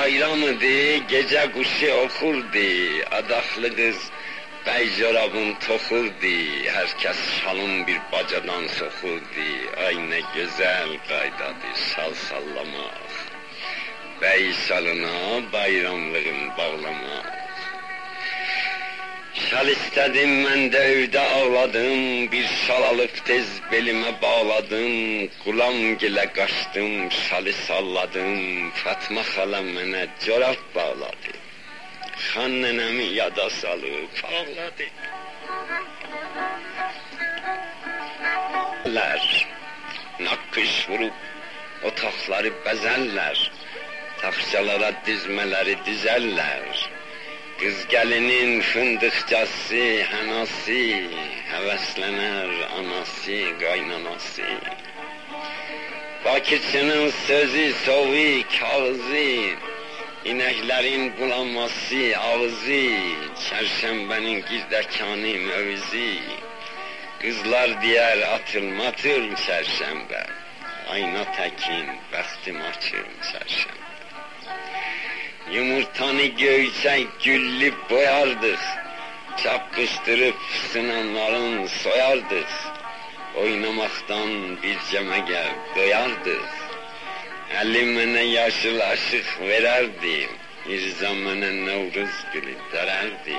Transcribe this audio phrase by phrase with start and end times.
[0.00, 2.68] ayranıdı, gece kuşu okurdu,
[3.10, 4.10] adaklı kız
[4.66, 6.36] bey çorabın tokurdu,
[6.72, 9.48] herkes şalın bir bacadan sokurdu,
[9.86, 13.10] ay ne güzel kaydadı sal sallamak.
[14.22, 17.39] Bey salına bayramların bağlamak.
[19.50, 27.52] Sal istedim ben de evde ağladım, bir salalık tez belime bağladım, kulam gile kaçtım, şali
[27.52, 31.32] salladım, Fatma halam bana çorap bağladı.
[32.34, 34.84] Han nenemi yada salıp ağladı.
[38.94, 39.46] Ler,
[40.20, 41.14] nakış vurup
[41.84, 43.52] otakları bezerler,
[44.20, 46.90] takçalara dizmeleri dizerler,
[47.60, 50.84] Qız gəlinin fındıqcası, hənası,
[51.50, 54.46] həvəslənər anası, qaynanası.
[56.24, 59.28] Bakirçinin sözü, sovi, kağızı,
[60.30, 62.86] İnəklərin bulanması ağzı,
[63.44, 66.14] çərşənbənin gizdəkanı mövzi.
[67.20, 70.24] Qızlar deyər atılmatır çərşənbə.
[70.96, 73.89] Ayna təkin, bəxtim açır çərşənbə.
[75.52, 78.58] Yumurtanı göğsen güllü boyardık.
[79.42, 80.36] Çapkıştırıp
[80.72, 82.46] sınanların soyardık.
[83.36, 85.44] Oynamaktan bir cemege
[85.76, 86.48] doyardık.
[87.60, 90.28] Elimine yaşıl aşık vererdi.
[90.68, 93.36] Bir zamana Nevruz gülü dererdi.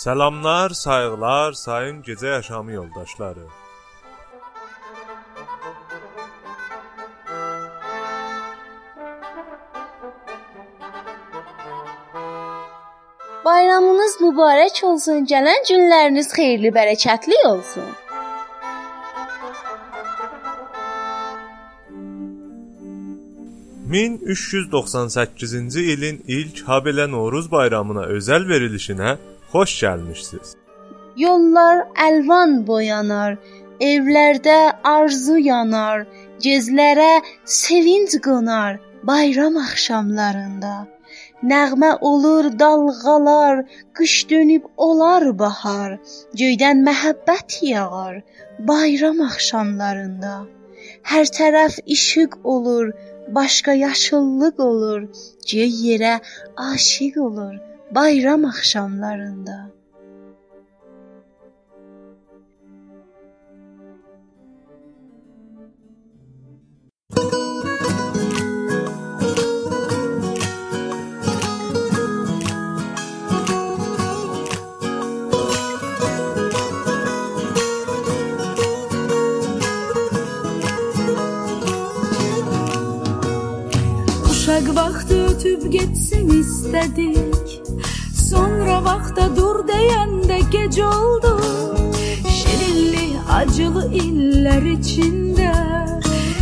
[0.00, 3.40] Salamlar, sayğılar, sayın gecə yaşamı yoldaşları.
[13.44, 15.26] Bayramınız mübarək olsun.
[15.32, 17.90] Gələn günləriniz xeyirli, bərəkətli olsun.
[23.90, 29.16] ...1398-ci ilin ilk Habelə Novruz bayramına özəl verilişinə
[29.52, 30.48] xoş gəlmisiniz.
[31.24, 33.36] Yollar əlvan boyanar,
[33.90, 34.58] evlərdə
[34.94, 36.06] arzu yanar,
[36.44, 37.10] gözlərə
[37.60, 38.78] sevinc qonar
[39.10, 40.74] bayram axşamlarında.
[41.50, 43.62] Nəğmə olur dalğalar,
[43.96, 45.96] qış dönüb olar bahar,
[46.40, 48.20] göydən məhəbbət yağar
[48.70, 50.34] bayram axşamlarında.
[51.10, 52.92] Hər tərəf işıq olur,
[53.38, 55.00] başqa yaşıllıq olur,
[55.50, 56.14] göy yerə
[56.68, 57.56] aşiq olur
[57.90, 59.79] bayram axşamlarında.
[94.80, 96.00] İllər içində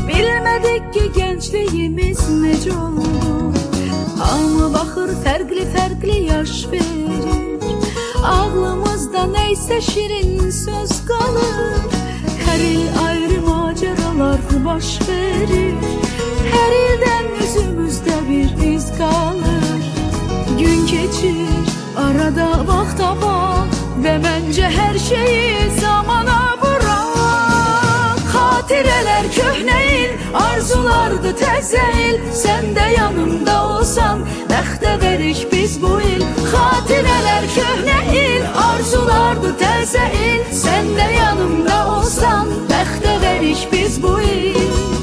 [0.09, 3.53] Bilmədik ki, gəncliyimiz necə oldu.
[4.19, 7.61] Hamı baxır fərqli-fərqli yaş verir.
[8.25, 11.87] Ağlımızda nəysə şirin söz qalır
[12.45, 15.77] Hər il ayrı macəralar baş verir.
[16.55, 19.87] Hər ildən üzümüzdə bir iz qalır
[20.59, 26.38] Gün keçir, arada vaxta bax Və məncə hər şeyi zamana bırax
[28.79, 32.21] Xatirələr köhnə il, arzulardı təzə il.
[32.31, 36.23] Sən də yanımda olsan, bəxtə verik biz bu il.
[36.53, 40.47] Xatirələr köhnə il, arzulardı təzə il.
[40.63, 44.98] Sən də yanımda olsan, bəxtə verik biz bu il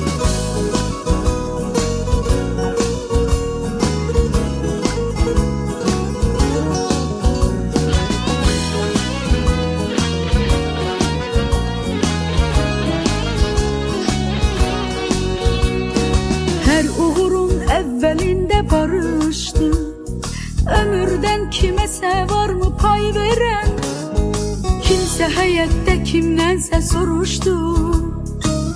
[25.26, 27.54] Kimsə həyətdə kimdənsə soruşdu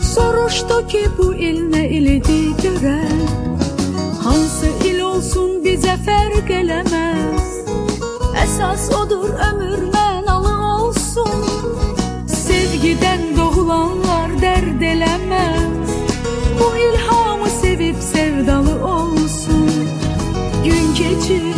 [0.01, 3.59] Soruşdu ki bu il nə ilidi görən
[4.23, 7.51] Hansı il olsun bizə fərq eləməz
[8.41, 11.45] Əsas odur ömür mənalı olsun.
[12.33, 15.93] Sevgidən doğulanlar dərd eləməz
[16.57, 19.69] Bu il hamı sevib sevdalı olsun.
[20.65, 21.53] Gün keçir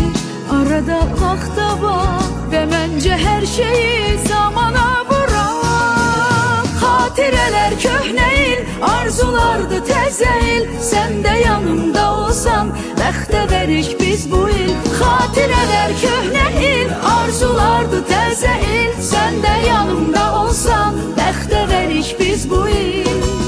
[0.60, 2.21] arada vaxta bax
[2.52, 13.52] Ve bence her şeyi zamana bırak Hatireler köhneyil, arzulardı tezeyil Sen de yanımda olsan bəxtə
[13.52, 14.74] verik biz bu il.
[15.04, 16.90] Hatireler köhneyil,
[17.22, 23.41] arzulardı tezeyil Sen de yanımda olsan bəxtə verik biz bu il.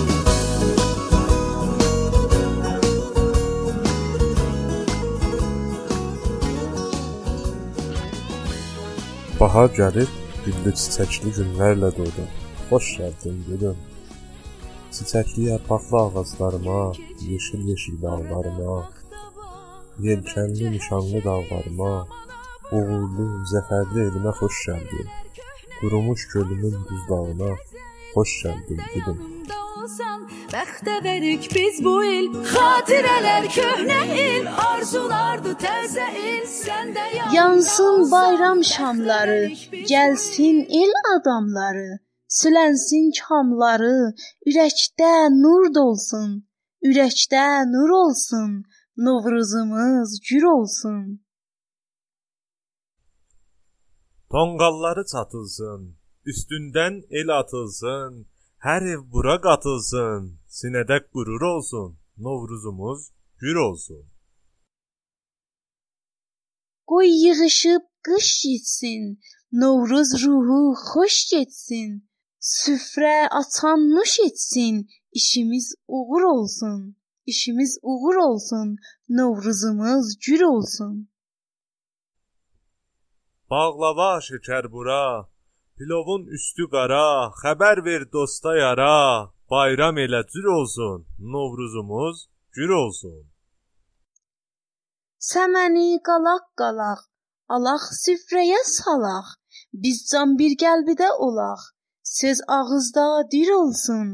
[9.43, 10.11] Bahar gəlir,
[10.43, 12.25] güllü çiçəkli günlərlə doğdu.
[12.69, 13.81] Xoş gəldin gülüm.
[14.95, 16.77] Çiçəkli yarpaqlı ağaclarıma,
[17.31, 18.77] yeşil-yeşil bağlarıma,
[20.05, 21.91] yelkənli nişanlı dağlarıma,
[22.77, 25.11] uğurlu, zəfərli elimə xoş gəldin.
[25.81, 27.51] Qurumuş gölümün duzdağına
[28.15, 29.19] xoş gəldin gülüm.
[30.53, 32.27] Olsan Bəxtə verik biz bu il.
[32.53, 34.47] Xatirələr köhnə il.
[34.47, 36.45] Arzulardı təzə il.
[36.45, 39.51] Sən də Yansın bayram şamları,
[39.91, 40.91] gəlsin il.
[41.15, 44.13] Adamları, sülənsin kamları,
[44.47, 45.13] ürəkdə
[45.43, 46.45] nur dolsun,
[46.85, 48.63] ürəkdə nur olsun,
[48.97, 51.19] Novruzumuz gür olsun.
[54.31, 55.81] Tonqalları çatılsın,
[56.29, 58.25] üstündən el atılsın,
[58.65, 61.89] hər ev bura qatılsın, sinədə qürur olsun,
[62.25, 63.01] Novruzumuz
[63.41, 64.03] gür olsun.
[66.89, 69.03] Qoy yığışıb qış getsin,
[69.61, 71.89] Novruz ruhu xoş getsin.
[72.53, 74.75] Süfrə açan nuş etsin,
[75.19, 76.79] işimiz uğur olsun.
[77.25, 78.67] İşimiz uğur olsun,
[79.09, 80.93] Novruzumuz gür olsun.
[83.49, 85.05] Bağlava şəkər bura,
[85.77, 87.07] pilovun üstü qara,
[87.41, 88.97] xəbər ver dosta yara,
[89.53, 90.99] bayram elə cür olsun,
[91.33, 92.17] Novruzumuz
[92.55, 93.23] gür olsun.
[95.31, 97.01] Səməni qalaq qalaq,
[97.55, 99.27] alaq süfrəyə salaq.
[99.83, 101.61] Biz can bir qəlbidə olaq.
[102.19, 104.07] Söz ağızda dir olsun,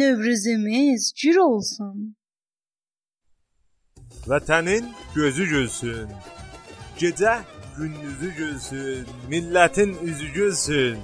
[0.00, 1.96] Növruzumuz gür olsun.
[4.30, 6.08] Vətənin gözü gülsün.
[7.00, 7.34] Gecə
[7.78, 10.98] gündüzü gülsün, millətin üzü gülsün.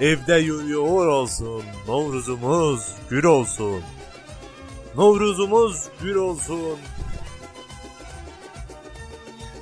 [0.00, 3.82] Evdə yoyuğur olsun, Novruzumuz gür olsun.
[4.96, 6.78] Novruzumuz gür olsun.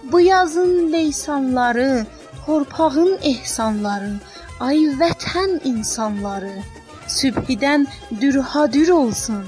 [0.03, 2.07] Bu yazın leysanları,
[2.47, 4.13] torpağın ehsanları,
[4.61, 6.63] ay vətən insanları,
[7.09, 7.87] sübhidən
[8.21, 9.45] dürhadür olsun.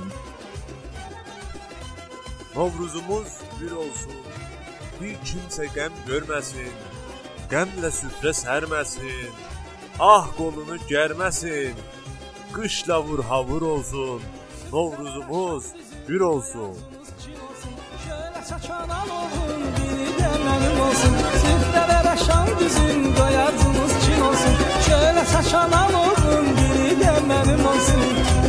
[2.56, 4.14] Novruzumuz bir olsun.
[5.00, 6.70] Bir kimsə qəm görməsin.
[7.50, 9.34] Qəmlə süfrə sərməsin.
[9.98, 11.74] Ah qolunu gərməsin.
[12.52, 14.20] Qışla vur havur olsun.
[14.72, 15.64] Novruzumuz
[16.08, 16.76] bir olsun.
[18.04, 24.54] Şöyle çaçan alovun biri de benim olsun Süfrelere şam düzün doyardınız çin olsun
[24.86, 28.02] Şöyle çaçan alovun biri de benim olsun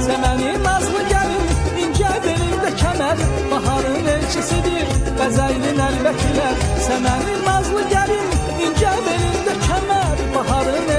[0.05, 1.45] Semeni nazlı gelin
[1.83, 3.17] ince belinde kemer
[3.51, 4.87] Baharın elçisidir
[5.19, 6.55] bezeylin elbekiler
[6.87, 8.27] Semeni nazlı gelin
[8.65, 10.96] ince belinde kemer Baharın elçisidir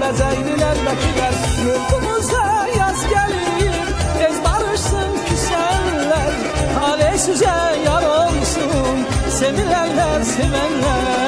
[0.00, 3.74] bezeylin elbekiler Yurdumuza yaz gelir
[4.18, 6.30] tez barışsın küsenler.
[6.74, 7.54] Talihsize
[7.86, 11.25] yar olsun Sevilenler sevenler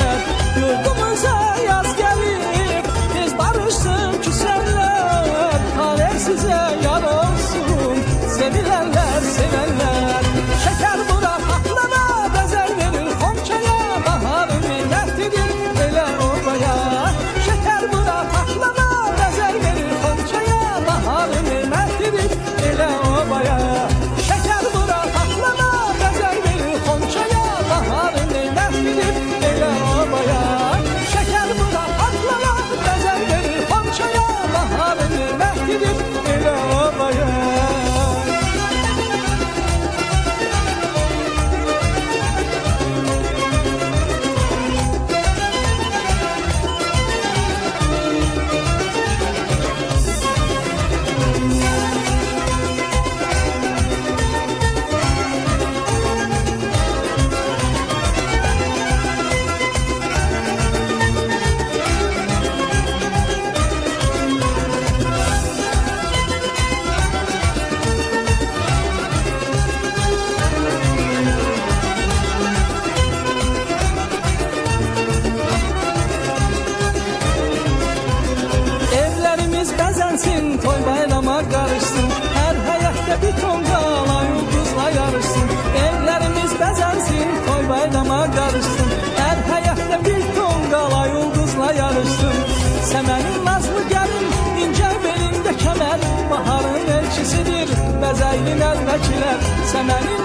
[99.78, 100.17] sana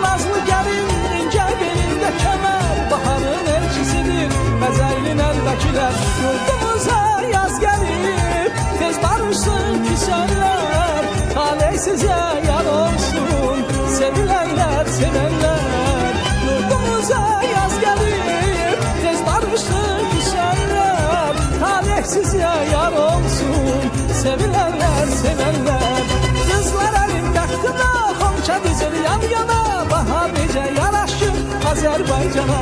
[31.84, 32.60] Azərbaycana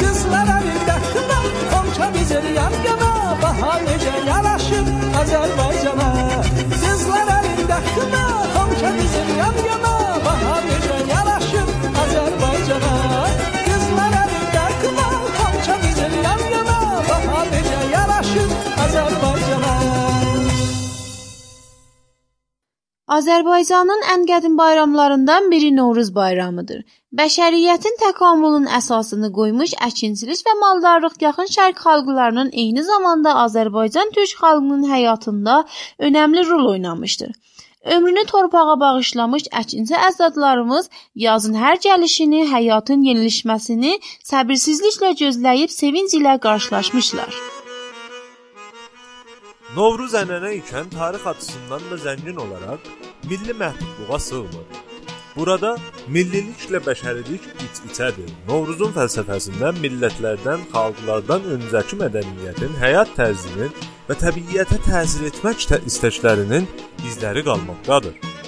[0.00, 1.36] Qızlar əlin bəxtına
[1.72, 3.10] xonça dizir yan yana
[3.42, 4.90] Baha necə yaraşır
[5.20, 6.08] Azərbaycana
[6.72, 8.24] Qızlar əlin bəxtına
[8.56, 9.89] xonça dizir yan yana
[23.20, 26.78] Azərbaycanın ən qədim bayramlarından biri Novruz bayramıdır.
[27.20, 34.86] Bəşəriyyətin təkamülünün əsasını qoymuş əkinçilik və maldarlıq yaxın şərq xalqlarının eyni zamanda Azərbaycan türk xalqının
[34.92, 35.56] həyatında
[36.08, 37.34] önəmli rol oynamışdır.
[37.96, 40.90] Ömrünü torpağa bağışlamış əkinçi əzdadlarımız
[41.26, 43.94] yazın hər gəlişini, həyatın yenilişməsini
[44.32, 47.40] səbirsizliklə gözləyib sevinc ilə qarşılaşmışlar.
[49.76, 54.66] Novruz ənənə ikən tarix açısından da zəngin olaraq milli məhdudluğa sığmır.
[55.36, 55.76] Burada
[56.14, 58.32] milliliklə bəşərilik iç-içədir.
[58.48, 63.70] Novruzun fəlsəfəsində millətlərdən, xalqlardan öncəki mədəniyyətin, həyat tərzinin
[64.08, 66.66] və təbiiyyətə təsir etmək istəklərinin
[67.06, 68.39] izləri qalmaqdadır.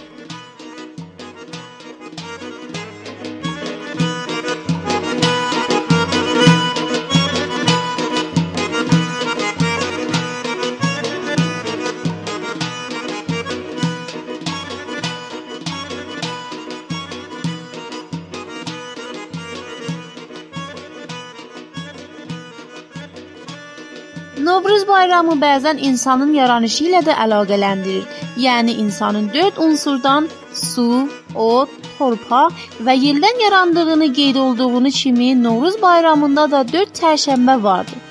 [25.22, 28.06] Bayramı bəzən insanın yaranışı ilə də əlaqələndirir.
[28.44, 30.86] Yəni insanın 4 unsurdan su,
[31.34, 38.02] od, torpaq və yeldən yarandığını qeyd olduğunu kimi Novruz bayramında da 4 çərşənbə vardır.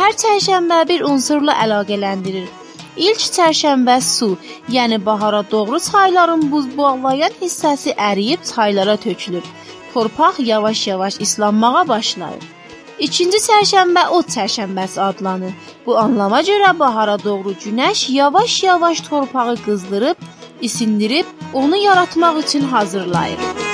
[0.00, 2.48] Hər çərşənbə bir unsurla əlaqələndirir.
[2.96, 4.32] İlk çərşənbə su,
[4.78, 9.44] yəni bahara doğru çayların buz bağlayan hissəsi əriyib çaylara tökülür.
[9.94, 12.55] Torpaq yavaş-yavaş islanmağa başlayır.
[12.96, 15.52] İkinci çərşənbə ot çərşənbəsi adlanır.
[15.86, 20.16] Bu anlama görə bahara doğru günəş yavaş-yavaş torpağı qızdırıb,
[20.60, 23.65] isindirib, onu yaratmaq üçün hazırlayır.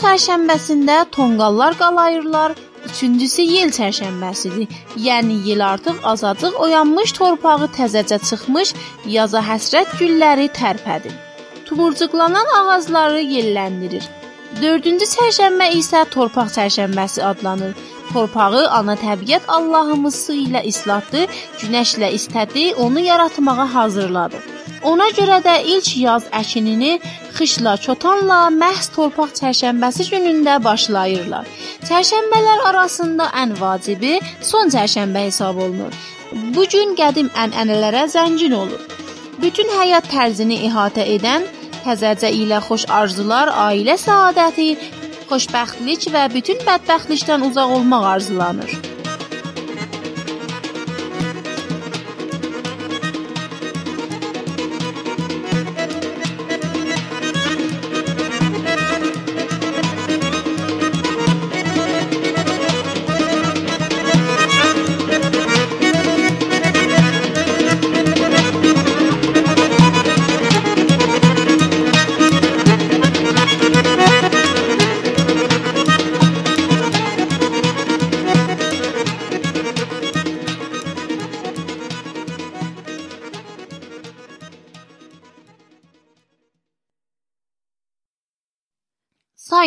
[0.00, 2.54] Çərşənbəsində tonqallar qalayırlar.
[2.88, 4.68] Üçüncüsü yel çərşənbəsidir.
[5.06, 8.74] Yəni yel artıq azacıq oyanmış, torpağı təzəcə çıxmış,
[9.16, 11.14] yaza həsrət gülləri tərpədir.
[11.66, 14.06] Tumurcuqlanan ağacları yelləndirir.
[14.62, 17.74] Dördüncü çərşənbə isə torpaq çərşənbəsi adlanır.
[18.12, 21.26] Torpağı ana təbiət Allahımız su ilə islatdı,
[21.60, 24.40] günəşlə istədi, onu yaratmağa hazırladı.
[24.88, 26.94] Ona görə də ilk yaz əkinini
[27.38, 31.46] xışla, çotanla məhz torpaq çərşənbəsi günündə başlayırlar.
[31.88, 34.14] Çərşənbələr arasında ən vacibi
[34.50, 35.94] son çərşənbə hesab olunur.
[36.54, 38.82] Bu gün qədim ənənələrə zəngin olur.
[39.42, 41.46] Bütün həyat tərzini əhatə edən
[41.86, 44.70] təzəcə ilə xoş arzular, ailə səadəti,
[45.30, 48.97] xoşbəxtlik və bütün bədbəxtlikdən uzaq olmaq arzulanır.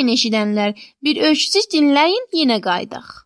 [0.01, 0.71] Sayın eşidənlər,
[1.05, 3.20] bir ölçüsüz dinləyin, yenə qayıdaq.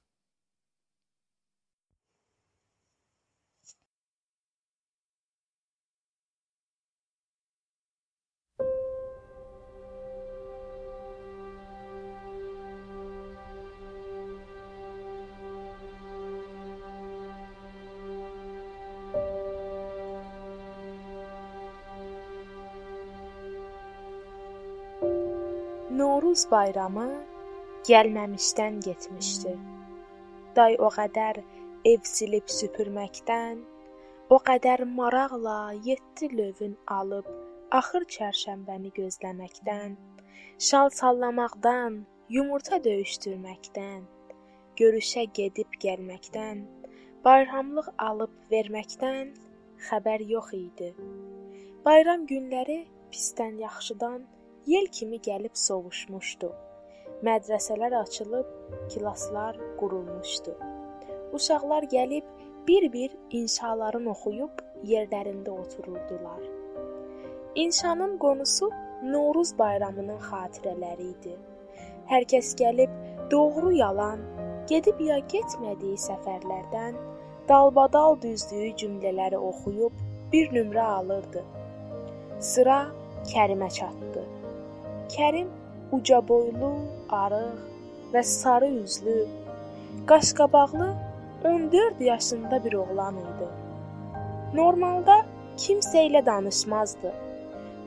[26.15, 27.07] Novruz bayramı
[27.87, 29.51] gəlməmişdən getmişdi.
[30.55, 31.39] Day o qədər
[31.91, 33.57] ev silib süpürməkdən,
[34.35, 35.55] o qədər maraqla
[35.87, 37.27] 7 lövün alıb
[37.79, 39.97] axır çərşənbəni gözləməkdən,
[40.67, 41.97] şal sallamaqdan,
[42.35, 44.05] yumurta döyüşdürməkdən,
[44.83, 46.61] görüşə gedib gəlməkdən,
[47.27, 49.35] bayramlıq alıb verməkdən
[49.89, 50.93] xəbər yox idi.
[51.89, 52.79] Bayram günləri
[53.11, 54.23] pisdən yaxşıdan
[54.65, 56.49] yel kimi gəlib sovuşmuşdu.
[57.25, 58.47] Mədrəsələr açılıb,
[58.91, 60.55] klasslar qurulmuşdu.
[61.33, 62.25] Uşaqlar gəlib
[62.67, 66.41] bir-bir inşaların oxuyub yerlərində otururdular.
[67.55, 68.69] İnşanın qonusu
[69.03, 71.35] Novruz bayramının xatirələri idi.
[72.09, 72.91] Hər kəs gəlib
[73.31, 74.21] doğru yalan,
[74.69, 76.97] gedib ya getmədiyi səfərlərdən
[77.49, 81.43] dalbadal düzdüyü cümlələri oxuyub bir nömrə alırdı.
[82.39, 82.79] Sıra
[83.25, 84.34] Kərimə çatdı.
[85.13, 85.49] Kərim
[85.93, 86.71] uca boylu,
[87.09, 89.17] arıq və sarı üzlü,
[90.09, 90.87] qaşqabaqlı
[91.45, 93.49] 14 yaşında bir oğlan idi.
[94.53, 95.17] Normalda
[95.57, 97.11] kimsə ilə danışmazdı.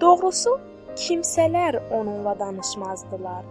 [0.00, 0.60] Doğrusu,
[0.96, 3.44] kimsələr onunla danışmazdılar.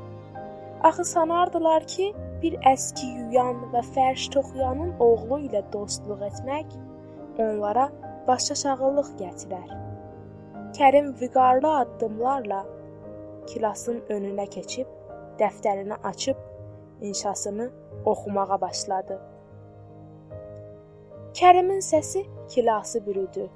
[0.84, 6.78] Axı sanardılar ki, bir əski yuyan və fərş toxuyanın oğlu ilə dostluq etmək
[7.44, 7.90] onlara
[8.28, 9.70] başaşağılıq gətirər.
[10.78, 12.66] Kərim vüqarlı addımlarla
[13.50, 14.88] klasın önünə keçib,
[15.40, 16.38] dəftərini açıb
[17.02, 17.70] inşasını
[18.06, 19.20] oxumağa başladı.
[21.38, 22.26] Kərimin səsi
[22.56, 23.50] klası bürüdü.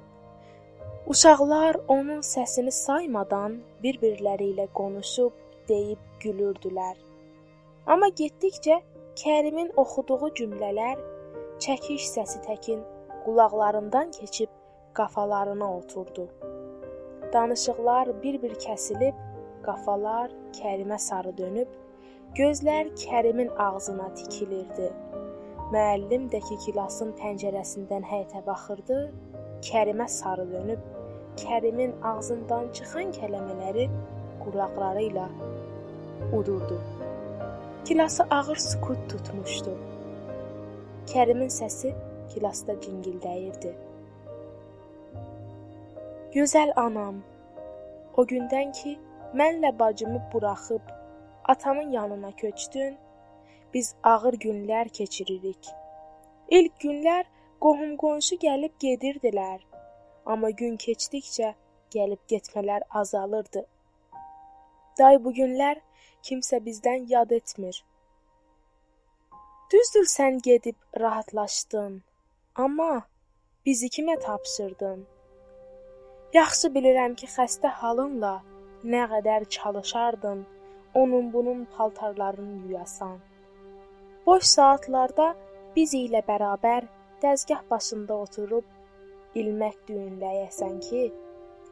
[1.06, 5.32] Uşaqlar onun səsini saymadan bir-birləri ilə konuşub,
[5.68, 6.96] deyib gülürdülər.
[7.86, 8.78] Amma getdikcə
[9.18, 11.00] Kərimin oxuduğu cümlələr
[11.64, 12.80] çəkiş səsi təkin
[13.24, 14.48] qulaqlarından keçib
[14.94, 16.28] qafalarına oturdu.
[17.32, 19.14] Danışıqlar bir-bir kəsilib,
[19.66, 21.68] qafalar Kərimə sarı dönüb,
[22.38, 24.88] gözlər Kərimin ağzına tikilirdi.
[25.72, 28.98] Müəllim də ki klasın pəncərəsindən həyətə baxırdı,
[29.68, 30.82] Kərimə sarı dönüb,
[31.40, 33.86] Kərimin ağzından çıxan kəlmələri
[34.42, 35.28] qulaqları ilə
[36.38, 36.80] udurdu.
[37.84, 39.72] Kilası ağır sükut tutmuşdu.
[41.12, 41.94] Kərimin səsi
[42.34, 43.72] kilasda cingildəyirdi.
[46.32, 47.18] Gözəl anam,
[48.16, 48.94] o gündən ki
[49.34, 50.80] mənlə bacımı buraxıb
[51.44, 52.98] atamın yanına köçdün,
[53.74, 55.68] biz ağır günlər keçiririk.
[56.48, 57.24] İlk günlər
[57.60, 59.60] qohum-qonşu gəlib gedirdilər,
[60.26, 61.54] amma gün keçdikcə
[61.94, 63.64] gəlib getmələr azalırdı.
[64.98, 65.80] Day bu günlər
[66.22, 67.84] kimsə bizdən yad etmir.
[69.72, 72.02] Düzdür sən gedib rahatlaşdın,
[72.54, 73.06] amma
[73.66, 75.06] bizi kimə tapşırdın?
[76.34, 78.34] Yaxşı bilirəm ki, xəstə halınla
[78.84, 80.46] nə qədər çalışardın,
[80.94, 83.18] onun bunun paltarlarını yuyasan.
[84.26, 85.34] Boş saatlarda
[85.76, 86.86] biz ilə bərabər
[87.22, 91.02] dəzgah başında oturub ilmək düyünləyəsən ki,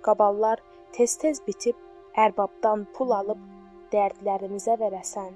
[0.03, 0.63] qaballar
[0.97, 1.77] tez-tez bitib
[2.25, 3.43] ərbabdan pul alıb
[3.93, 5.33] dərdlərimizə verəsən.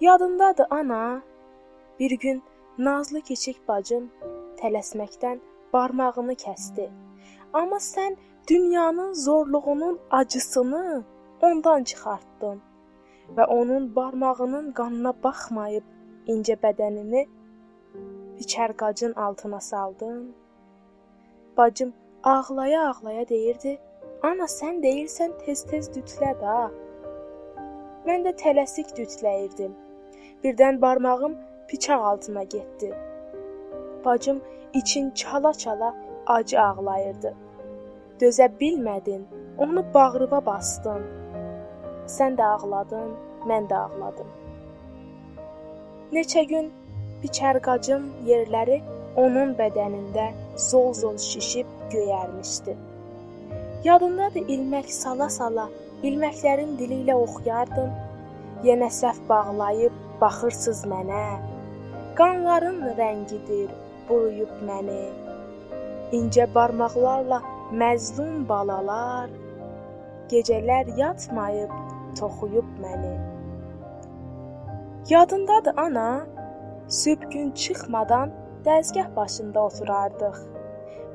[0.00, 1.22] Yadındadır ana?
[1.98, 2.42] Bir gün
[2.78, 4.08] nazlı kiçik bacım
[4.60, 5.40] tələsməkdən
[5.72, 6.88] barmağını kəsdi.
[7.52, 8.16] Amma sən
[8.48, 11.04] dünyanın zorluğunun acısını
[11.42, 12.60] ondan çıxartdın
[13.36, 15.84] və onun barmağının qanına baxmayıb
[16.34, 17.22] incə bədənini
[18.38, 20.34] biçər qacın altına saldın.
[21.56, 23.78] Bacım ağlaya-ağlaya deyirdi:
[24.22, 26.56] "Ana, sən deyirsən tez-tez dütlə də."
[28.06, 29.72] Mən də tələsik dütləyirdim.
[30.44, 31.38] Birdən barmağım
[31.72, 32.94] bıçaq altına getdi.
[34.04, 34.42] Bacım
[34.74, 35.94] için çala-çala
[36.26, 37.34] acı ağlayırdı.
[38.22, 39.22] Dözə bilmədin,
[39.58, 41.00] onu bağrıma bastın.
[42.06, 43.08] Sən də ağladın,
[43.50, 44.28] mən də ağladım.
[46.14, 46.68] Neçə gün
[47.24, 48.76] biçərqacım yerləri
[49.22, 50.28] onun bədənində
[50.68, 52.76] zol-zol şişib göyərmişdi.
[53.88, 55.64] Yadındadır ilmək sala-sala
[56.06, 57.90] ilməklərin dili ilə oxuyardım.
[58.68, 61.24] Yenə səhv bağlayıb baxırsız mənə.
[62.22, 63.74] Qanların rəngidir
[64.06, 65.02] buruyub məni.
[66.20, 67.42] İncə barmaqlarla
[67.80, 69.30] məzlum balalar
[70.28, 71.72] gecələr yatmayıb
[72.18, 73.12] toxuyub məni.
[75.08, 76.26] Yadındadır ana?
[76.88, 78.32] Sübh gün çıxmadan
[78.66, 80.36] dəzgah başında oturardıq.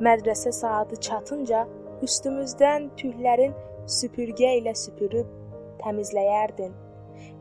[0.06, 1.67] Mədrəsə saatı çatınca
[2.06, 3.54] üstümüzdən tühlərin
[3.98, 5.28] süpürgə ilə süpürüb
[5.84, 6.74] təmizləyərdin.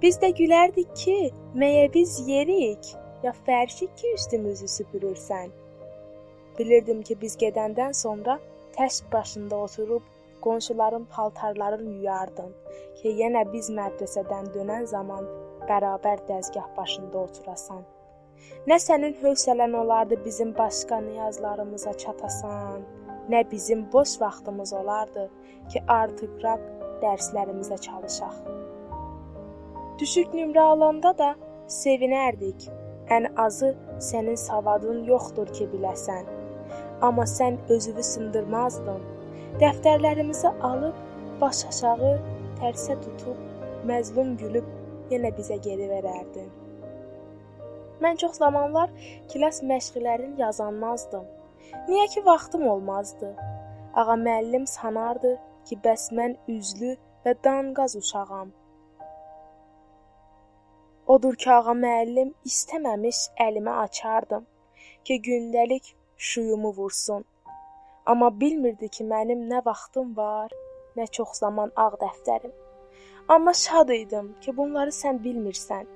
[0.02, 1.16] Biz də gülərdik ki,
[1.62, 5.48] məyə biz yerik, ya fərşi ki üstümüzü süpürürsən.
[6.58, 8.38] Bilirdim ki, biz gedəndən sonra
[8.78, 10.02] təst başında oturub
[10.44, 12.52] qonşuların paltarlarını yuyardın
[13.00, 15.26] ki yenə biz mədrəsədən dönən zaman
[15.68, 17.82] bərabər dəzgah başında oturasan.
[18.70, 22.84] Nə sənin hövsələn olardı bizim başqa niyazlarımıza çatasan,
[23.30, 25.28] nə bizim boş vaxtımız olardı
[25.72, 26.62] ki, artıqraq
[27.02, 28.36] dərslərimizə çalışaq.
[29.98, 31.34] Düşük nömrə alanda da
[31.80, 32.68] sevinərdik.
[33.16, 36.35] Ən azı sənin savadın yoxdur ki, biləsən.
[37.02, 39.02] Amma sən özünü sındırmazdın.
[39.60, 40.96] Dəftərlərimizi alıb
[41.40, 42.12] baş aşağı
[42.60, 43.40] tərsə tutub
[43.88, 44.68] məzlum gülüb
[45.12, 46.48] yenə bizə geri verərdin.
[48.00, 48.92] Mən çox zamanlar
[49.32, 51.24] kilas məşqlərini yazanmazdım.
[51.88, 53.34] Niyə ki vaxtım olmazdı.
[53.94, 55.36] Ağa müəllim sanardı
[55.68, 58.52] ki, bəs mən üzlü və danqaz uşağam.
[61.14, 64.44] Odur ki, ağa müəllim istəməmiş əlimi açardım
[65.04, 67.24] ki, gündəlik şuyumu vursun.
[68.06, 70.50] Amma bilmirdi ki, mənim nə vaxtım var,
[70.96, 72.52] nə çox zaman ağ dəftərim.
[73.28, 75.86] Amma şad idim ki, bunları sən bilmirsən.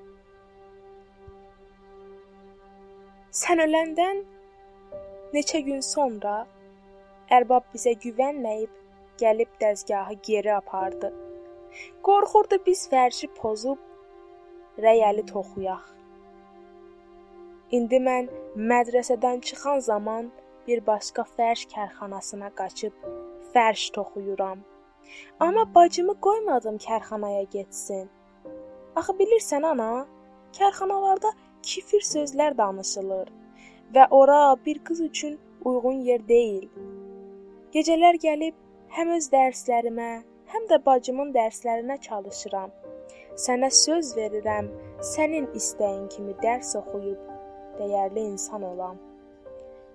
[3.41, 4.25] Sən öləndən
[5.33, 6.35] neçə gün sonra
[7.37, 8.73] ərbab bizə güvənməyib
[9.21, 11.13] gəlib dəzgahı geri apardı.
[12.03, 13.79] Qorxurdu biz fərşi pozub
[14.85, 16.00] rəyəli toxuyaq.
[17.71, 18.25] İndi mən
[18.69, 20.25] mədrəsədən çıxan zaman
[20.67, 23.05] bir başqa fərş kərxanasına qaçıb
[23.53, 24.59] fərş toxuyuram.
[25.45, 28.09] Amma bacımı qoymadım kərxanaya getsin.
[28.95, 29.87] Axı bilirsən ana,
[30.59, 31.31] kərxanalarda
[31.69, 33.31] kifir sözlər danışılır
[33.95, 36.67] və ora bir qız üçün uyğun yer deyil.
[37.71, 38.61] Gecələr gəlib
[38.99, 40.11] həm öz dərslərimə,
[40.51, 42.71] həm də bacımın dərslərinə çalışıram.
[43.47, 44.73] Sənə söz verirəm,
[45.15, 47.30] sənin istəyin kimi dərs oxuyub
[47.79, 48.99] dəyərli insan olam.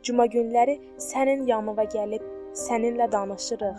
[0.02, 2.24] Cuma günləri sənin yanına gəlib
[2.56, 3.78] səninlə danışırıq.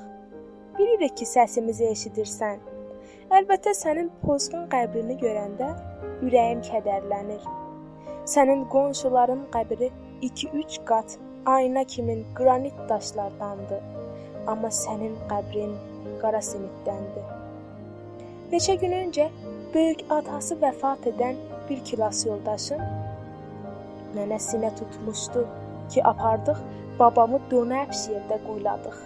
[0.78, 2.60] Bilirik ki, səsimizi eşidirsən.
[3.38, 5.70] Əlbəttə sənin pozğun qəbrini görəndə
[6.28, 7.48] ürəyim kədərlənir.
[8.28, 9.90] Sənin qonşuların qəbri
[10.28, 13.84] 2-3 qat ayna kimi qranit daşlardandır.
[14.48, 15.74] Amma sənin qəbrin
[16.22, 17.28] qara simitdəndir.
[18.52, 19.28] Neçə gün öncə
[19.74, 22.84] böyük atası vəfat edən bir kilas yoldaşım
[24.18, 25.46] mənə sinə tutmuşdu
[25.92, 26.60] ki, apardıq
[27.00, 28.98] babamı dönəbs yerdə quyladıq.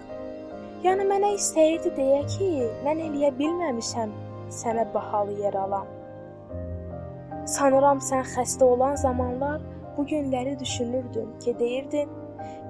[0.86, 2.52] Yəni mənə istəyirdi deyə ki,
[2.86, 4.14] mən eləyə bilməmişəm
[4.62, 5.90] sənə bahalı yer alam.
[7.56, 9.62] Sanıram sən xəstə olan zamanlar
[9.98, 12.10] bu günləri düşünürdün ki, deyirdin,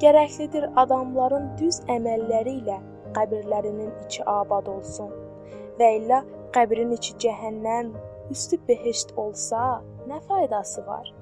[0.03, 2.77] gərəklidir adamların düz əməlləri ilə
[3.15, 5.11] qəbirlərinin içi abad olsun
[5.79, 6.21] və illə
[6.55, 7.93] qəbrin içi cəhənnəm,
[8.33, 11.20] üstü behişt olsa, nə faydası var?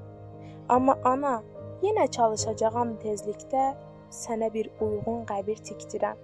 [0.69, 1.39] Amma ana,
[1.81, 3.63] yenə çalışacağam tezlikdə
[4.13, 6.17] sənə bir uyğun qəbir tikdirəm.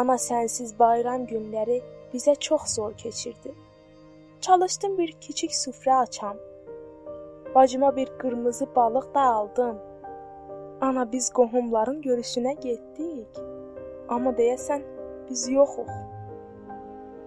[0.00, 1.78] Ana sənsiz bayram günləri
[2.12, 3.54] bizə çox zor keçirdi.
[4.40, 6.36] Çalışdım bir kiçik süfrə açam.
[7.54, 9.78] Bacıma bir qırmızı balıq da aldım.
[10.80, 13.40] Ana biz qohumların görüşünə getdik.
[14.08, 14.84] Amma deyəsən
[15.30, 15.88] biz yoxuq.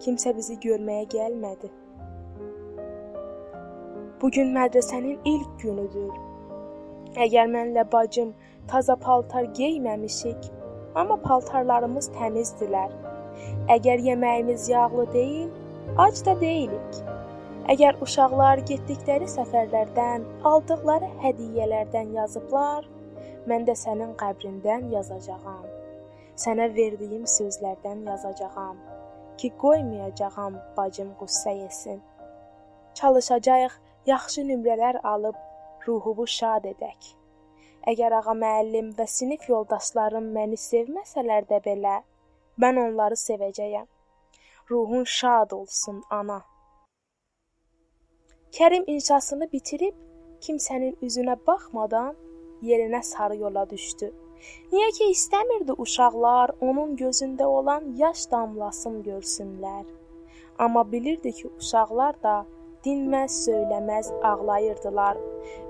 [0.06, 1.74] Kimsə bizi görməyə gəlmədi.
[4.22, 6.27] Bu gün mədrəsənin ilk günüdür.
[7.18, 8.34] Əgər mənlə bacım
[8.70, 10.50] taza paltar geyməmişik,
[11.02, 12.92] amma paltarlarımız təmizdilər.
[13.74, 15.48] Əgər yeməyimiz yağlı deyil,
[16.04, 17.00] ac da deyilik.
[17.74, 22.86] Əgər uşaqlar getdikləri səfərlərdən, aldıqları hədiyyələrdən yazıblar,
[23.50, 25.66] mən də sənin qəbrindən yazacağam.
[26.38, 28.78] Sənə verdiyim sözlərdən yazacağam
[29.42, 32.00] ki, qoymayacağam bacım qüssə yesin.
[32.94, 33.74] Çalışacağıq
[34.06, 35.47] yaxşı nömrələr alıb
[35.88, 37.14] ruhumu şad edək.
[37.92, 42.02] Əgər ağa müəllim və sinif yoldaşlarım məni sevməsələr də belə,
[42.62, 43.88] mən onları sevəcəyəm.
[44.72, 46.42] Ruhun şad olsun, ana.
[48.58, 49.96] Kərim inşasını bitirib
[50.44, 52.16] kimsənin üzünə baxmadan
[52.70, 54.12] yerinə sarı yola düşdü.
[54.72, 59.86] Niyə ki istəmirdi uşaqlar onun gözündə olan yaş damlasını görsünlər.
[60.60, 62.36] Amma bilirdi ki, uşaqlar da
[62.88, 65.20] dinməz, söyləməz ağlayırdılar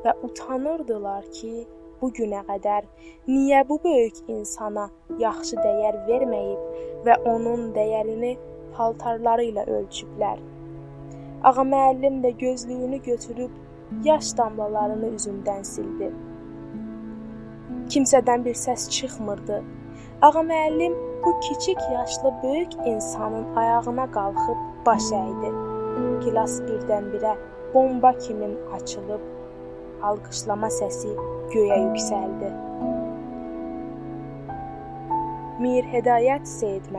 [0.06, 1.66] və utanırdılar ki,
[2.02, 2.86] bu günə qədər
[3.28, 4.88] niyə bu böyük insana
[5.22, 8.36] yaxşı dəyər verməyib və onun dəyərini
[8.76, 10.44] paltarları ilə ölçüblər.
[11.48, 16.12] Ağa müəllim də gözlüyünü götürüb yaş damlalarını üzündən sildi.
[17.94, 19.64] Kimsədən bir səs çıxmırdı.
[20.22, 20.94] Ağa müəllim
[21.26, 25.77] bu kiçik yaşlı böyük insanın ayağına qalxıb baş əydi.
[26.24, 27.34] Gilas birdən-birə
[27.74, 29.24] bomba kimi açılıb
[30.10, 31.14] alqışlama səsi
[31.54, 32.52] göyə yüksəldi.
[35.62, 36.92] Mir Hədayət Seyid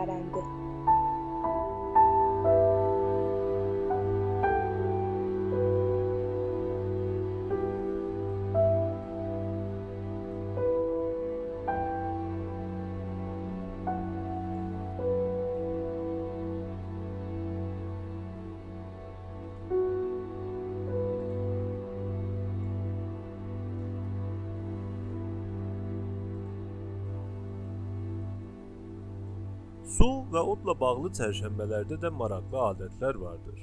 [29.99, 33.63] Su və odla bağlı çərşənbələrdə də maraqlı adətlər vardır.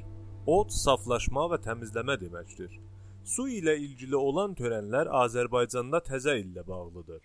[0.51, 2.73] Od saflaşma və təmizləmə deməkdir.
[3.33, 7.21] Su ilə ilgili olan törənlər Azərbaycanda təzə illə bağlıdır.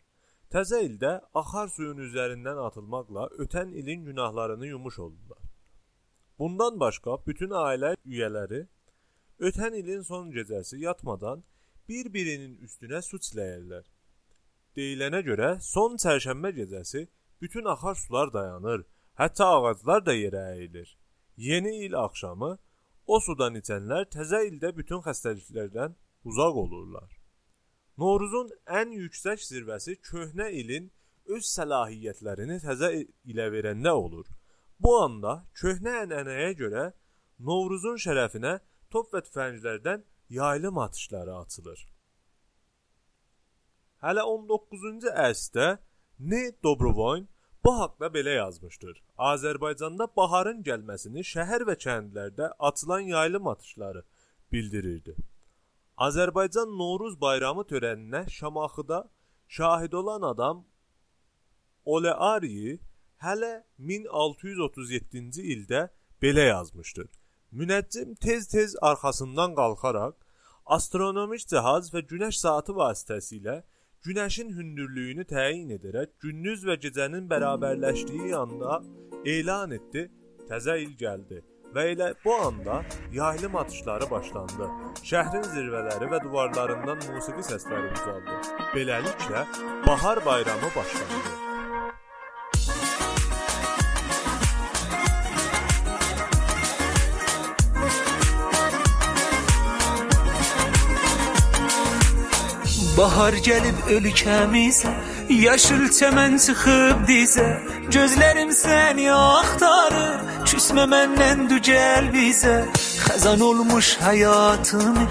[0.55, 5.43] Təzə ildə axar suyun üzərindən atılmaqla ötən ilin günahlarını yumuş olurlar.
[6.39, 8.63] Bundan başqa bütün ailə üyələri
[9.41, 11.43] ötən ilin son gecəsi yatmadan
[11.89, 13.83] bir-birinin üstünə su çiləyirlər.
[14.79, 17.09] Deyilənə görə son çərşənbə gecəsi
[17.43, 18.87] bütün axar sular dayanır,
[19.21, 20.89] hətta ağaclar da yerə əyilir.
[21.37, 22.51] Yeni il axşamı
[23.07, 25.97] o sudan içənlər təzə ildə bütün xəstəliklərdən
[26.31, 27.11] uzaq olurlar.
[28.01, 28.49] Novruzun
[28.81, 30.89] ən yüksək zirvəsi köhnə ilin
[31.35, 32.91] öz səlahiyyətlərini təzə
[33.33, 34.27] ilə verəndə olur.
[34.81, 36.85] Bu anda köhnə ənənəyə görə
[37.49, 38.59] Novruzun şərəfinə
[38.93, 41.81] top və tüfənglərdən yaylım atışları açılır.
[44.05, 45.69] Hələ 19-cu əsrdə
[46.21, 47.29] Ne Dobrovoyn
[47.65, 49.03] bu haqqda belə yazmışdır.
[49.19, 54.03] Azərbaycanda baharın gəlməsini şəhər və kəndlərdə açılan yaylım atışları
[54.53, 55.17] bildirirdi.
[55.99, 59.09] Azərbaycan Novruz bayramı törəninə Şamaxıda
[59.49, 60.65] şahid olan adam
[61.85, 62.79] Oleari
[63.25, 65.89] hələ 1637-ci ildə
[66.23, 67.09] belə yazmışdır.
[67.53, 70.15] Münəccim tez-tez arxasından qalxaraq
[70.77, 73.57] astronomik cihaz və günəş saatı vasitəsilə
[74.07, 78.81] günəşin hündürlüyünü təyin edərək gündüz və gecənin bərabərləşdiyi anda
[79.35, 80.07] elan etdi:
[80.49, 81.43] "Təzə il gəldi."
[81.75, 82.81] Və elə bu anda
[83.13, 84.71] yaylım atışları başlandı.
[85.11, 88.41] Şəhrin zirvələri və divarlarından musiqi səsləri ucaldı.
[88.75, 89.45] Beləliklə
[89.87, 91.50] bahar bayramı başlandı.
[103.01, 104.91] Bahar gəlib ölkəmizə,
[105.33, 107.47] yaşıl çəmən çıxıb dizə.
[107.95, 110.19] Gözlərim səni axtarır,
[110.51, 112.59] küsmə məndən dücəl bizə.
[113.07, 115.07] Xəzan olmuş həyatımı,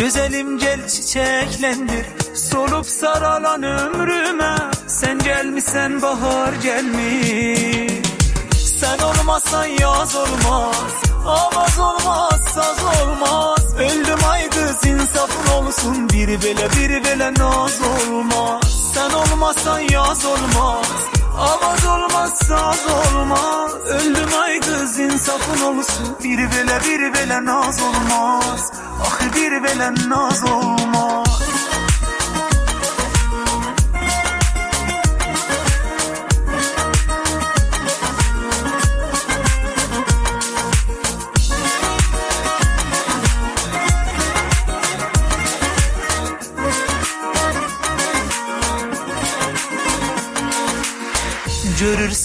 [0.00, 2.12] gözəlim gəl çiçəkləndir.
[2.44, 4.52] Solub saralan ömrümə,
[4.98, 8.04] sən gəlmisən bahar gəlmir.
[8.80, 10.92] Sən olmasan yaz olmaz,
[11.40, 13.64] avaz olmaz, saz olmaz.
[13.88, 18.92] Öldüm ay kız insafın olsun biri belə biri belə naz olmaz.
[18.94, 20.86] Sen olmasan yaz olmaz.
[21.38, 23.72] Avaz olmaz saz olmaz.
[23.86, 28.72] Öldüm ay kız insafın olsun biri belə biri belə naz olmaz.
[29.06, 31.59] Axı biri belə naz olmaz.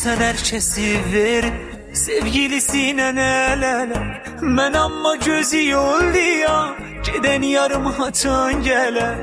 [0.05, 1.45] Görürsen herkesi ver
[1.93, 4.21] Sevgilisine el ele.
[4.41, 9.15] Ben amma gözü yol ya Geden yarım haçan gele.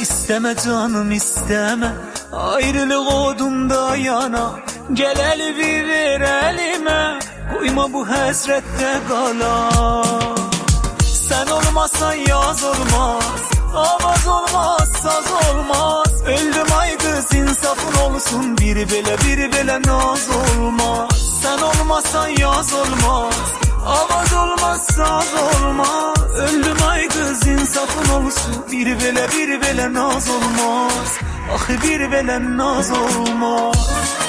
[0.00, 1.92] İsteme canım isteme
[2.32, 4.50] Ayrılık odunda yana.
[4.92, 7.18] Gel el bir elime
[7.54, 9.70] Koyma bu hasrette kala
[11.28, 13.24] Sen olmasan yaz olmaz
[13.74, 18.58] Avaz olmaz saz olmaz Öldüm ay kız insafın olsun.
[18.58, 21.40] Biri belə biri belə naz olmaz.
[21.42, 23.34] Sen olmasan yaz olmaz.
[23.86, 26.16] Avaz olmaz saz olmaz.
[26.34, 28.64] Öldüm ay kız insafın olsun.
[28.72, 31.18] Biri belə biri belə naz olmaz.
[31.54, 34.25] Axı biri belə naz olmaz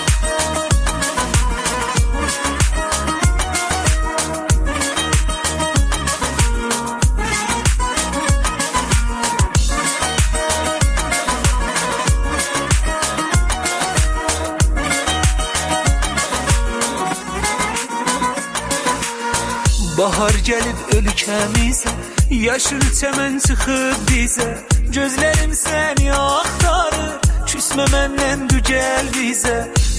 [20.17, 21.91] Bahar gəlib ölkəmizə
[22.33, 24.47] Yaşıl çəmən çıxıb bizə
[24.95, 29.53] Gözlərim səni axtarır Küsmə məndən dügəl bizə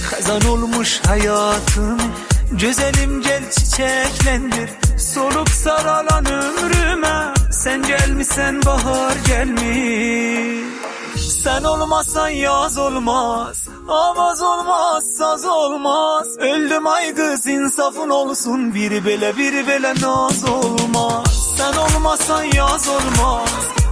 [0.09, 2.03] Xəzan olmuş həyatım
[2.65, 4.75] Gözəlim gəl çiçəkləndir
[5.07, 7.15] Solub saralan ömrümə
[7.61, 10.67] Sən gəlmisən bahar gəlmir
[11.15, 16.37] Sen olmasan yaz olmaz Avaz olmaz saz olmaz.
[16.37, 18.73] Öldüm ay kız insafın olsun.
[18.73, 21.55] Biri belə biri belə naz olmaz.
[21.57, 23.49] Sen olmasan yaz olmaz.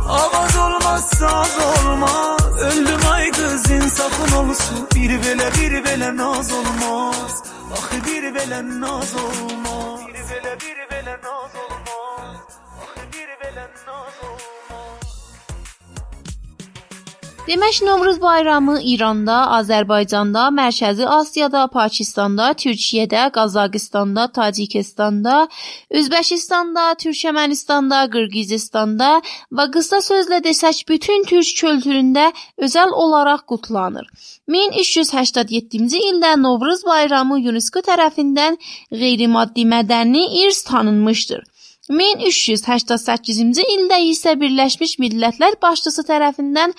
[0.09, 2.41] Avaz olmaz saz olmaz.
[2.61, 4.87] Öldüm ay kız insafın olsun.
[4.95, 7.43] Biri belə biri belə naz olmaz.
[7.73, 9.99] Axı biri belə naz olmaz.
[10.07, 11.76] Biri belə biri belə naz olmaz
[17.47, 25.35] Demək Novruz bayramı İranda, Azərbaycanda, Mərkəzi Asiyada, Pakistanda, Türkiyədə, Qazaxıstanda, Tacikistanda,
[25.99, 29.11] Özbəkistanda, Türkmənistanda, Qırğızistanda
[29.59, 32.25] və qısa sözlə desək bütün türk kültüründə
[32.67, 34.09] özəl olaraq qutlanır.
[34.51, 38.59] 1387-ci ildə Novruz bayramı UNESCO tərəfindən
[38.91, 41.47] qeyri-maddi mədəni irs tanınmışdır.
[41.89, 46.75] 1388-ci ildə isə Birləşmiş Millətlər başçısı tərəfindən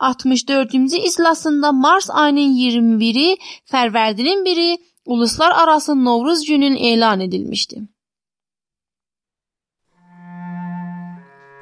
[0.00, 3.36] 64-cü iclasında mars ayının 21-i
[3.72, 7.82] Fərvərdinin 1-i uluslararası Novruz günün elan edilmişdi.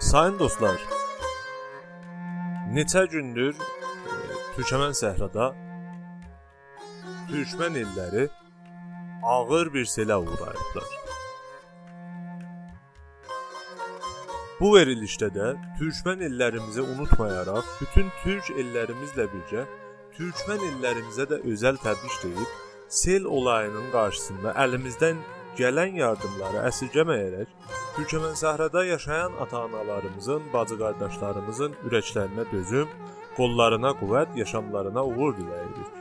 [0.01, 0.77] Sayın dostlar,
[2.75, 4.13] neçə gündür e,
[4.57, 5.55] Türkmən səhrada
[7.31, 8.29] Türkmən elləri
[9.23, 11.06] ağır bir selə uğrayıblar.
[14.61, 19.65] Bu verilişdə də Türkmən ellərimizi unutmayaraq bütün türk ellərimizlə birgə
[20.17, 22.55] Türkmən ellərimizə də özəl təbrik deyib
[22.99, 25.21] sel olayının qarşısında əlimizdən
[25.59, 27.53] gələn yardımları əsirgəməyərək
[27.99, 32.89] Türkmən səhrada yaşayan ata-analarımızın, bacı-qardaşlarımızın ürəklərinə dözüm,
[33.37, 35.93] qollarına qüvvət, yaşamlarına uğur diləyirik.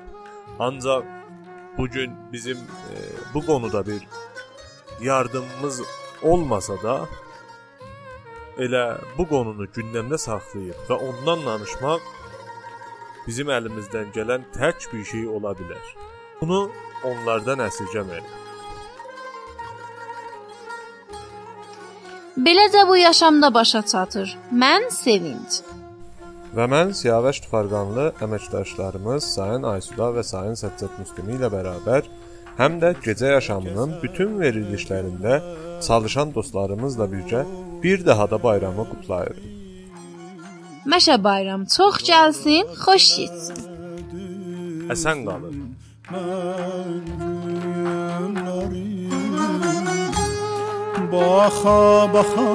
[0.59, 1.03] Ancaq
[1.77, 2.95] bu gün bizim e,
[3.33, 4.07] bu konuda bir
[5.01, 5.81] yardımımız
[6.23, 6.99] olmasa da
[8.63, 8.83] elə
[9.17, 12.07] bu qonunu gündəmdə saxlayıb və ondan danışmaq
[13.27, 15.85] bizim əlimizdən gələn tək bir şey ola bilər.
[16.41, 16.61] Bunu
[17.09, 18.27] onlardan əsirgəməyin.
[22.45, 24.37] Beləcə bu yaşamda başa çatır.
[24.51, 25.61] Mən Sevinc.
[26.55, 32.07] Və mən Siyavəş Tufarqanlı əməkdaşlarımız Sayın Aysuda və Sayın Səccət Müslimi ilə bərabər
[32.59, 35.39] həm də gecə yaşamının bütün verilişlərində
[35.87, 37.43] çalışan dostlarımızla birgə
[37.85, 39.45] bir daha da bayramı qutlayırıq.
[40.91, 43.59] Məşə bayram çox gəlsin, xoş getsin.
[44.93, 45.57] Əsən qalın.
[51.13, 52.49] Baxa baxa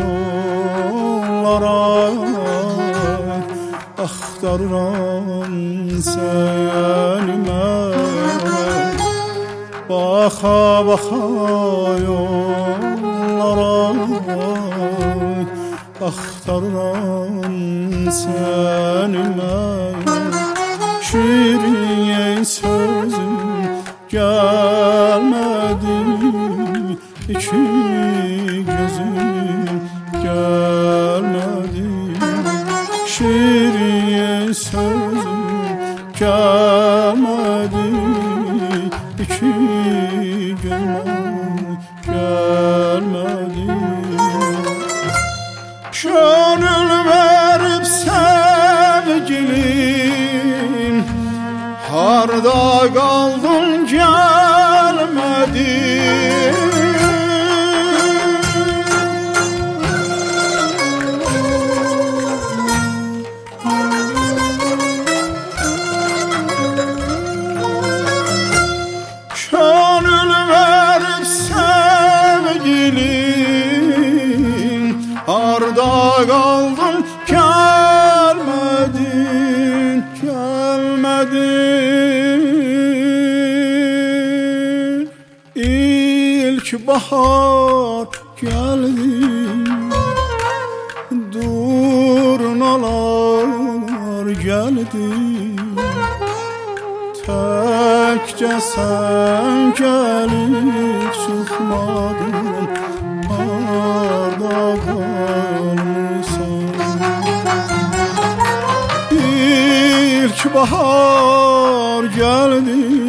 [0.00, 1.80] yollara
[4.06, 5.54] axtarıram
[6.12, 8.42] səni mən
[9.88, 11.24] Baxa baxa
[12.06, 13.11] yollara
[16.08, 17.36] axtarıram
[18.20, 19.96] səni mən
[21.06, 23.36] Şirin sözüm
[24.14, 25.98] gəlmədi
[27.34, 27.62] iki
[28.72, 29.16] gözüm
[30.24, 31.86] gəlmədi
[33.14, 35.42] Şirin sözüm
[36.20, 36.71] gəlmədi
[52.22, 55.22] Yollarda kaldın gelmedin
[76.26, 76.81] kaldı
[86.92, 88.06] bahar
[88.40, 89.12] geldi
[91.32, 92.76] Durnalar
[94.46, 95.08] geldi.
[97.22, 102.36] Təkcə sən gəlib çıxmadın
[103.30, 106.66] Harda qalmısan
[109.22, 113.01] İlk bahar gəldi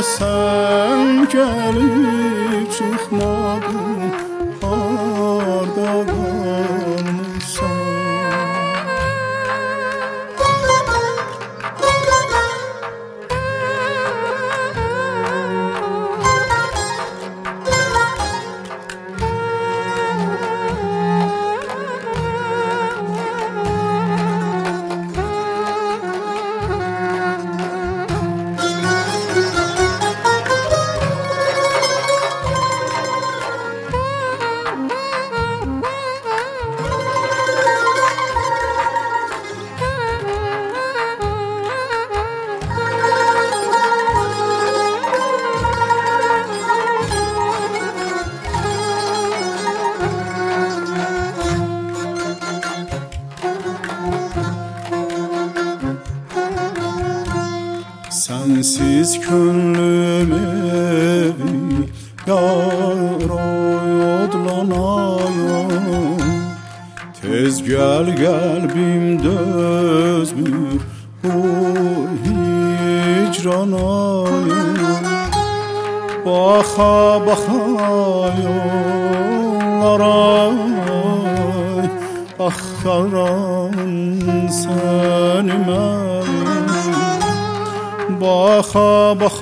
[0.00, 1.11] sun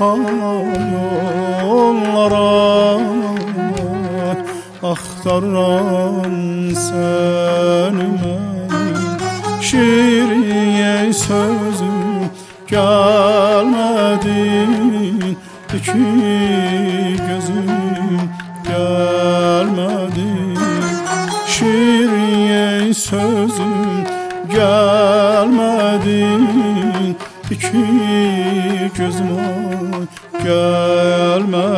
[0.01, 0.25] akan
[1.61, 2.97] yollara
[4.81, 5.45] aktar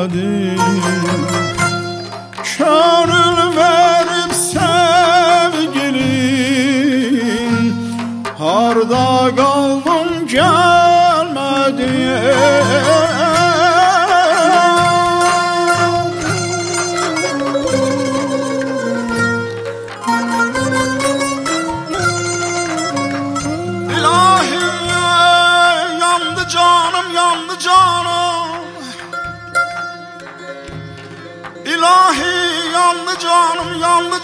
[0.03, 0.92] Kadir.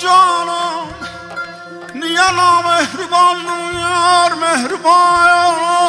[0.09, 0.89] جانم
[2.01, 3.47] نیا نامهربان
[3.81, 5.88] یار مهربان.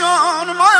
[0.00, 0.77] on my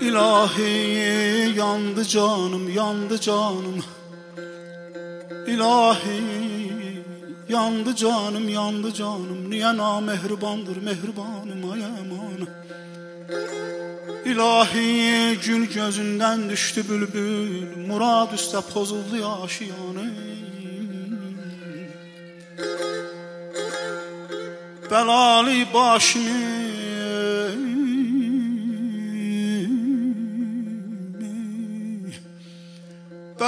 [0.00, 3.84] İlahi yandı canım yandı canım.
[5.46, 6.22] İlahi
[7.48, 9.50] yandı canım yandı canım.
[9.50, 12.48] Niye namehribandır mehribanım ay aman.
[14.24, 20.12] İlahi gül gözünden düştü bülbül Murad üste pozuldu yaşiyanı
[24.90, 26.47] Belali başımı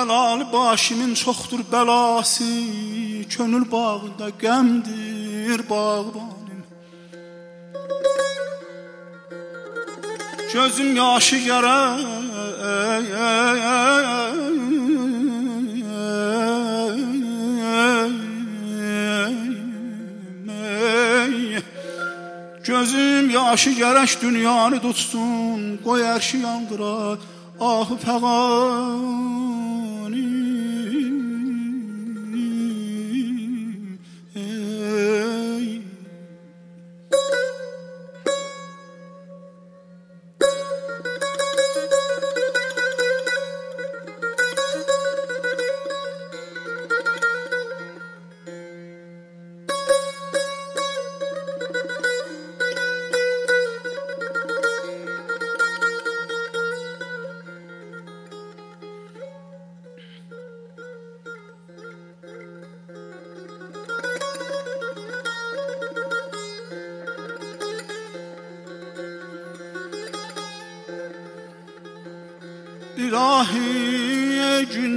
[0.00, 2.44] Belalı başımın çoxdur bəlası
[3.28, 6.60] Könül bağında qəmdir bağbanım.
[10.52, 12.00] Gözüm yaşı gərək
[22.64, 27.18] Gözüm yaşı gərək dünyanı tutsun Qoy ərşi yandırar
[27.60, 27.96] ahı
[30.10, 30.39] connu.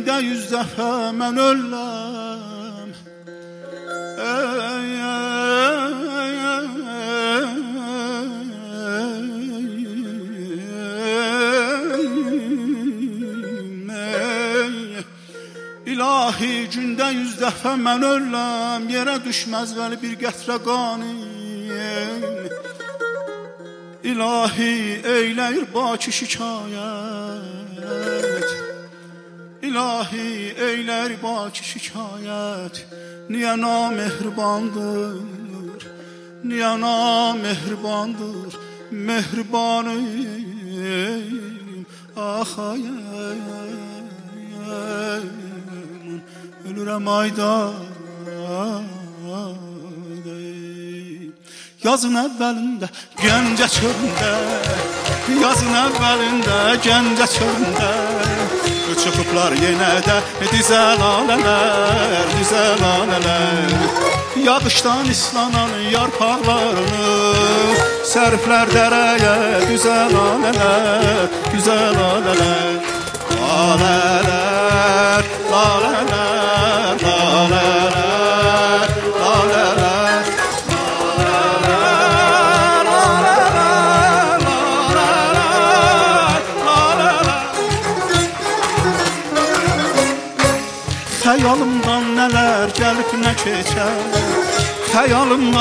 [0.03, 2.89] Gündə yüz dəfə mən öləm
[4.19, 6.67] Ey, ey, ey,
[15.93, 21.19] İlahi gündə yüz dəfə mən öləm Yerə düşməz vəli bir qətrə qanim
[24.03, 24.75] İlahi
[25.15, 27.12] eyləyir baki şikayət
[30.73, 32.79] Eylər baki şikayət
[33.29, 35.15] Niyə namehribandır?
[36.43, 38.57] Niyə namehribandır?
[38.91, 40.05] Mehribanım
[42.15, 42.83] Ah ay
[43.21, 43.39] ay
[44.81, 45.25] ay.
[46.67, 47.53] Ölürəm ayda
[51.83, 52.87] Yazın əvvəlində
[53.19, 54.31] gəncə çölündə
[55.41, 57.91] Yazın əvvəlində gəncə çölündə
[58.83, 60.17] Çıxıblar yenə də
[60.51, 63.71] dizə lalələr, dizə lalələr
[64.43, 67.07] Yağışdan islanan yarpaqlarını
[68.11, 69.33] Sərflər dərəyə
[69.69, 72.91] düzə lalələr, düzə lalələr
[73.39, 75.23] Lalələr,
[75.53, 76.32] lalələr,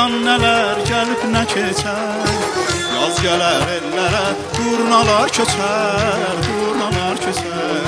[0.02, 2.30] Xəyalımdan nələr gəlib nə keçər
[2.90, 4.22] Yaz gələr ellərə
[4.56, 7.86] durnalar köçər Durnalar köçər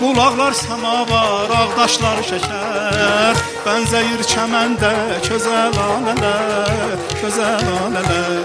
[0.00, 4.92] Bulaqlar samavar, ağdaşlar şəkər Bənzəyir çəməndə
[5.28, 8.42] közə lalələr Közə lalələr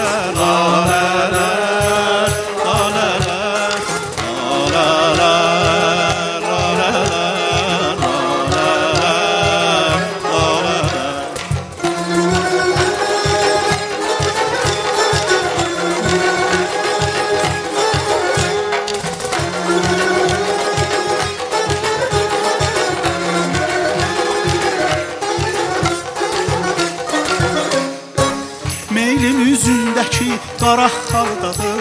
[29.21, 31.81] Meylim üzündəki qara xaldadır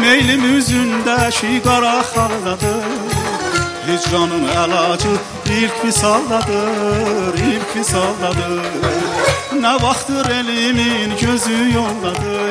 [0.00, 2.86] Meylim üzündəki qara xaldadır
[3.86, 5.12] Hicranın əlacı
[5.58, 8.64] ilk misaldadır, ilk misaldadır
[9.62, 12.50] Nə vaxtdır elimin gözü yolladır.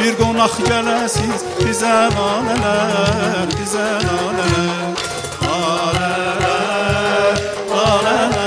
[0.00, 4.94] Bir qonaq gələsiz bizə lalələr, bizə lalələr
[5.48, 7.36] Lalələr,
[7.72, 8.39] lalələr